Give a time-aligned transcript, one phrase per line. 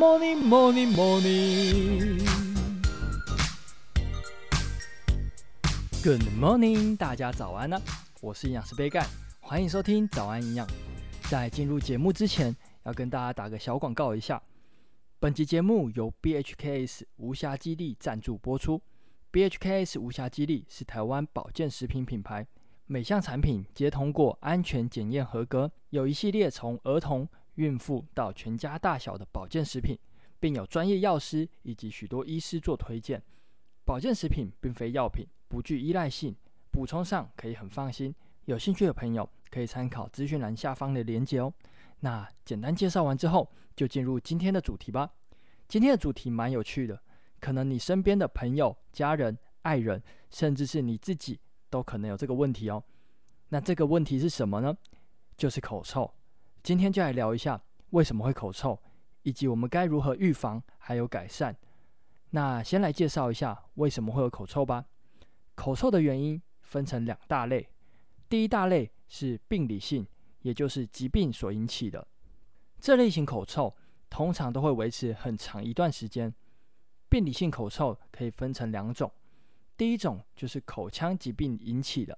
[0.00, 2.24] morning, morning, morning.
[6.02, 7.78] Good morning，大家早安呢、
[8.22, 9.06] 我是营养师杯盖，
[9.40, 10.66] 欢迎收听早安营养。
[11.28, 14.42] 在进入节目之前，要跟大家打个小广告一下。
[15.18, 18.80] 本集节目由 BHKS 无暇肌力赞助播出。
[19.30, 22.46] BHKS 无暇肌力是台湾保健食品品牌，
[22.86, 27.28] 每项产品皆通过安全检验合格，有一系列从儿童。
[27.60, 29.98] 孕妇到全家大小的保健食品，
[30.38, 33.22] 并有专业药师以及许多医师做推荐。
[33.84, 36.34] 保健食品并非药品，不具依赖性，
[36.70, 38.14] 补充上可以很放心。
[38.46, 41.52] 有兴趣的朋友可以参考资讯栏下方的链接哦。
[42.00, 45.10] 那简单介绍完之后，就进入今天的主题吧。
[45.68, 47.00] 今天的主题蛮有趣的，
[47.40, 51.38] 可能你身边的朋友、家人、爱人，甚至是你自己，
[51.68, 52.82] 都可能有这个问题哦。
[53.50, 54.74] 那这个问题是什么呢？
[55.36, 56.10] 就是口臭。
[56.62, 57.60] 今天就来聊一下
[57.90, 58.78] 为什么会口臭，
[59.22, 61.56] 以及我们该如何预防还有改善。
[62.30, 64.84] 那先来介绍一下为什么会有口臭吧。
[65.54, 67.68] 口臭的原因分成两大类，
[68.28, 70.06] 第一大类是病理性，
[70.42, 72.06] 也就是疾病所引起的。
[72.78, 73.74] 这类型口臭
[74.08, 76.32] 通常都会维持很长一段时间。
[77.08, 79.10] 病理性口臭可以分成两种，
[79.76, 82.16] 第一种就是口腔疾病引起的。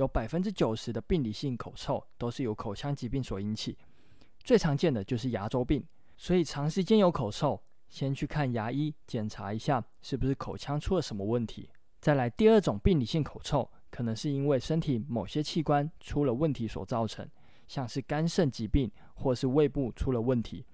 [0.00, 3.76] 有百分之九十的病理性口臭都是由口腔疾病所引起，
[4.42, 11.68] 最常见的就是牙周病，所以长时间有口臭，先去看牙医检查一下是不是口腔出了什么问题。
[12.00, 17.28] 再来第二种病理性口臭，可能是因为身体某些器官出了问题所造成，
[17.68, 20.64] 像是肝肾疾病或是胃部出了问题，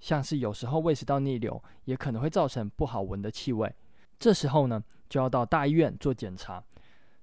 [0.00, 3.70] 像是有时候胃食道逆流也可能会造成不好闻的气味，
[4.18, 6.64] 这时候呢就要到大医院做检查。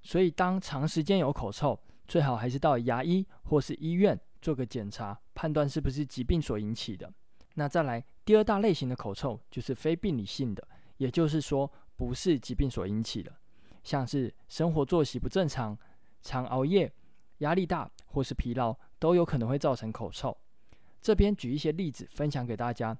[0.08, 1.78] 所以，当长时间有口臭，
[2.08, 7.12] 最好还是到牙医或是医院做个检查，判断是不是疾病所引起的。
[7.56, 13.36] 那再来，第二大类型的口臭就是非病理性的，也就是说不是疾病所引起的，
[13.84, 15.78] 像是生活作息不正常、
[16.22, 16.90] 常熬夜、
[17.40, 20.38] 压力大或是疲劳，都有可能会造成口臭。
[21.02, 22.98] 这边举一些例子分享给大家。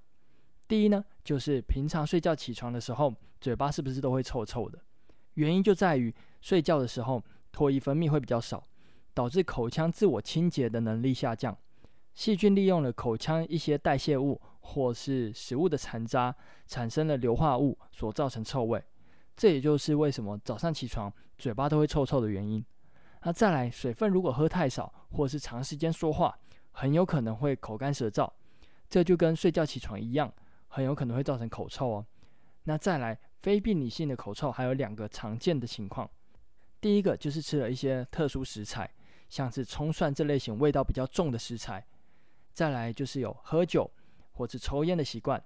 [0.68, 4.78] 第一呢，就是平常睡觉起床的时候，嘴巴是不是都会臭臭的？
[5.38, 8.64] 原因就在于睡觉的时候唾液分泌会比较少，
[9.14, 11.56] 导致口腔自我清洁的能力下降。
[12.16, 18.84] 细菌利用了口腔一些代谢物或是食物的残渣，产生了硫化物，所造成臭味。
[19.36, 22.66] 这也就是为什么早上起床嘴巴都会臭臭的原因。
[23.22, 26.36] 那再来，水分如果喝太少，或是长时间说话，
[26.72, 28.28] 很有可能会口干舌燥。
[28.90, 30.34] 这就跟睡觉起床一样，
[30.68, 32.06] 很有可能会造成口臭哦。
[32.68, 33.18] 那再来。
[33.40, 36.10] 非病理性的口臭还有两个常见的情况，
[36.82, 38.92] 第一个就是吃了一些特殊食材，
[39.30, 41.80] 像是葱蒜这类型味道比较重的食材；
[42.52, 43.90] 再来就是有喝酒
[44.32, 45.42] 或者抽烟的习惯，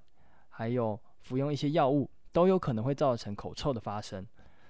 [0.47, 4.25] 还有服用一些药物，都有可能会造成口臭的发生。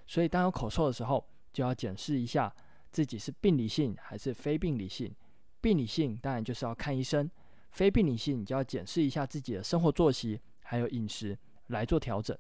[0.08, 1.24] 所以当有口臭的时候，
[1.54, 2.52] 就要检视一下
[2.92, 5.16] 自己是病理性还是非病理性。
[5.62, 7.30] 病理性当然就是要看医生，
[7.70, 11.38] 非病理性你就要检视一下自己的生活作息还有饮食
[11.72, 12.38] 来做调整。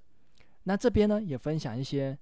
[0.63, 2.17] 那这边呢，也分享一些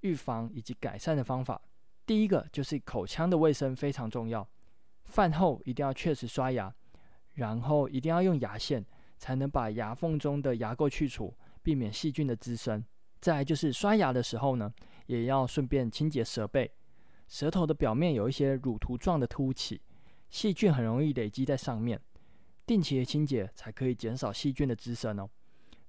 [0.00, 1.60] 预防以及改善的方法。
[2.04, 4.46] 第一个就是口腔的卫生非常重要，
[5.04, 6.74] 饭后一定要确实刷牙，
[7.34, 8.84] 然后一定要用牙线，
[9.16, 12.84] 才能把牙缝中的牙垢去除，避免细菌的滋生。
[13.20, 14.72] 再就是刷牙的时候呢，
[15.06, 16.70] 也要顺便清洁舌背，
[17.26, 19.80] 舌头的表面有一些乳突状的凸起，
[20.30, 22.00] 细菌很容易累积在上面，
[22.64, 25.28] 定期的清洁才可以减少细菌的滋生哦。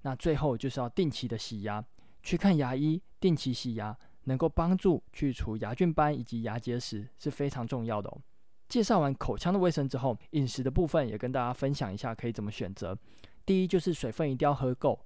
[0.02, 1.84] 那最后就是要定期的洗牙，
[2.24, 8.22] 去看牙医，定期洗牙能够帮助去除牙菌斑以及牙结石是非常重要的哦。
[8.68, 12.98] 介绍完口腔的卫生之后，饮食的部分也跟大家分享一下可以怎么选择。
[13.46, 15.00] 第一就是水分一定要喝够，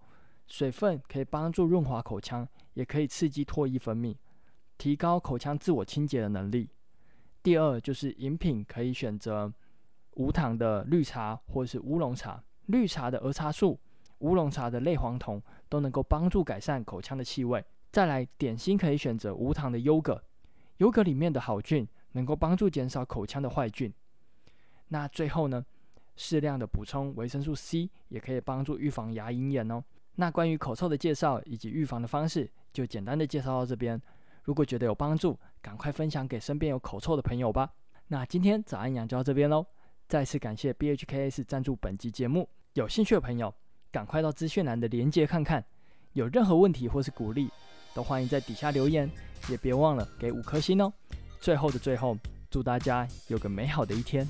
[0.47, 4.15] 水分可以帮助润滑口腔，也可以刺激唾液分泌，
[4.77, 6.69] 提高口腔自我清洁的能力。
[7.41, 9.51] 第二就是饮品可以选择
[10.15, 13.79] 无糖的绿茶或是乌龙茶，绿茶的儿茶素。
[14.23, 17.63] 乌龙茶的类黄酮都能够帮助改善口腔的气味。
[17.91, 20.23] 再来，点心可以选择无糖的优格，
[20.77, 23.93] 优格里面的好菌能够帮助减少口腔的坏菌。
[24.87, 25.63] 那最后呢，
[26.15, 29.83] 适量的补充维生素 C 也可以帮助预防牙龈炎哦。
[30.15, 34.01] 那关于口臭的介绍以及预防的方式，就简单的介绍到这边。
[34.43, 37.69] 如果觉得有帮助，赶快分享给身边有口臭的朋友吧。
[38.07, 39.65] 那今天早安养就到这边喽。
[40.07, 43.53] 再次感谢 BHKS 赞助本集节目，有兴趣的朋友，
[43.93, 45.63] 赶快到资讯栏的连接看看，
[46.13, 47.47] 有任何问题或是鼓励，
[47.93, 49.07] 都欢迎在底下留言，
[49.47, 50.91] 也别忘了给五颗星哦。
[51.39, 52.17] 最后的最后，
[52.49, 54.27] 祝大家有个美好的一天。